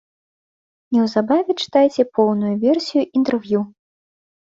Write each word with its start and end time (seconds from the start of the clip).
Неўзабаве 0.95 1.51
чытайце 1.65 2.09
поўную 2.19 2.53
версію 2.67 3.03
інтэрв'ю. 3.17 3.67